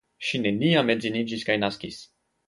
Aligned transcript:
Ŝi 0.27 0.39
neniam 0.45 0.89
edziniĝis 0.93 1.43
kaj 1.51 1.59
naskis. 1.65 1.99